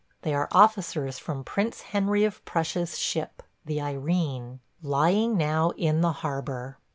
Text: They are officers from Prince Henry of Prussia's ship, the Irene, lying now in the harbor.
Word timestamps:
They 0.23 0.33
are 0.33 0.47
officers 0.51 1.19
from 1.19 1.43
Prince 1.43 1.81
Henry 1.81 2.23
of 2.23 2.43
Prussia's 2.43 2.97
ship, 2.97 3.43
the 3.65 3.79
Irene, 3.79 4.59
lying 4.81 5.37
now 5.37 5.73
in 5.77 6.01
the 6.01 6.11
harbor. 6.25 6.79